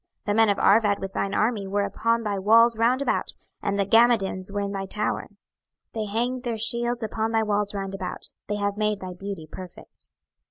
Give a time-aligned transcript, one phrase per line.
[0.21, 3.77] 26:027:011 The men of Arvad with thine army were upon thy walls round about, and
[3.77, 5.29] the Gammadims were in thy towers:
[5.93, 10.07] they hanged their shields upon thy walls round about; they have made thy beauty perfect.